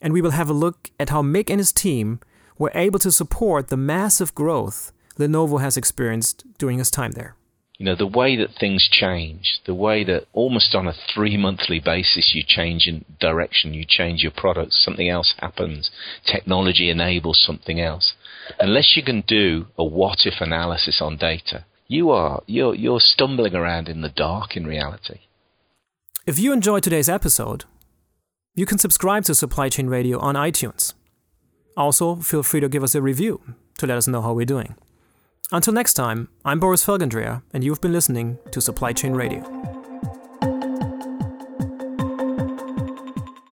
And 0.00 0.12
we 0.12 0.20
will 0.20 0.32
have 0.32 0.50
a 0.50 0.54
look 0.54 0.90
at 1.00 1.08
how 1.08 1.22
Mick 1.22 1.50
and 1.50 1.58
his 1.58 1.72
team 1.72 2.20
were 2.58 2.72
able 2.74 2.98
to 3.00 3.10
support 3.10 3.68
the 3.68 3.76
massive 3.76 4.34
growth 4.34 4.92
Lenovo 5.18 5.60
has 5.60 5.76
experienced 5.76 6.44
during 6.58 6.78
his 6.78 6.90
time 6.90 7.12
there. 7.12 7.36
you 7.78 7.84
know, 7.84 7.94
the 7.94 8.06
way 8.06 8.36
that 8.36 8.54
things 8.58 8.88
change, 8.90 9.60
the 9.66 9.74
way 9.74 10.02
that 10.04 10.26
almost 10.32 10.74
on 10.74 10.86
a 10.86 10.94
three 11.14 11.36
monthly 11.36 11.78
basis 11.78 12.32
you 12.34 12.42
change 12.46 12.86
in 12.86 13.04
direction, 13.20 13.74
you 13.74 13.84
change 13.86 14.22
your 14.22 14.32
products, 14.32 14.82
something 14.82 15.08
else 15.08 15.34
happens, 15.38 15.90
technology 16.24 16.88
enables 16.88 17.42
something 17.44 17.80
else. 17.80 18.14
Unless 18.58 18.96
you 18.96 19.02
can 19.02 19.22
do 19.26 19.66
a 19.76 19.84
what 19.84 20.20
if 20.24 20.40
analysis 20.40 21.02
on 21.02 21.18
data, 21.18 21.66
you 21.86 22.10
are 22.10 22.42
you're 22.46 22.74
you're 22.74 23.00
stumbling 23.00 23.54
around 23.54 23.88
in 23.88 24.00
the 24.00 24.08
dark 24.08 24.56
in 24.56 24.66
reality. 24.66 25.20
If 26.26 26.38
you 26.38 26.52
enjoyed 26.52 26.82
today's 26.82 27.08
episode, 27.08 27.64
you 28.56 28.64
can 28.64 28.78
subscribe 28.78 29.22
to 29.24 29.34
Supply 29.34 29.68
Chain 29.68 29.86
Radio 29.86 30.18
on 30.18 30.34
iTunes. 30.34 30.94
Also, 31.76 32.16
feel 32.16 32.42
free 32.42 32.60
to 32.60 32.70
give 32.70 32.82
us 32.82 32.94
a 32.94 33.02
review 33.02 33.42
to 33.76 33.86
let 33.86 33.98
us 33.98 34.08
know 34.08 34.22
how 34.22 34.32
we're 34.32 34.46
doing. 34.46 34.74
Until 35.52 35.74
next 35.74 35.92
time, 35.92 36.30
I'm 36.42 36.58
Boris 36.58 36.84
Felgendreher, 36.84 37.42
and 37.52 37.62
you've 37.62 37.82
been 37.82 37.92
listening 37.92 38.38
to 38.50 38.62
Supply 38.62 38.94
Chain 38.94 39.12
Radio. 39.12 39.55